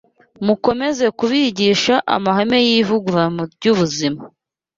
Mukomeze 0.45 1.05
kubigisha 1.17 1.95
amahame 2.15 2.57
y’ivugurura 2.67 3.25
ry’ubuzima, 3.53 4.21